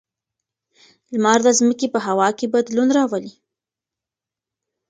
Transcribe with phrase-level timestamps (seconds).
[1.13, 3.33] لمر د ځمکې په هوا کې بدلون راولي.